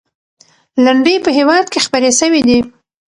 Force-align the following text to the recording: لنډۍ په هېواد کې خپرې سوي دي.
لنډۍ 0.83 1.15
په 1.25 1.29
هېواد 1.37 1.65
کې 1.71 1.83
خپرې 1.85 2.11
سوي 2.19 2.41
دي. 2.47 2.59